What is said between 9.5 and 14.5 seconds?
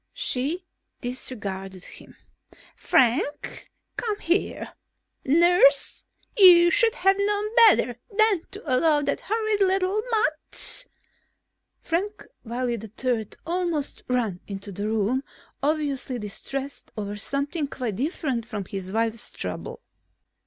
little mutt...." Frank Wiley III almost ran